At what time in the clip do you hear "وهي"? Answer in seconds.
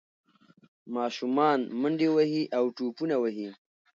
2.15-2.43, 3.19-3.49